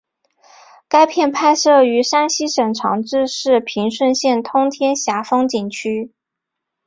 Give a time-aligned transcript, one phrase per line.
[0.87, 6.11] 该片拍摄于山西省长治市平顺县通天峡风景区。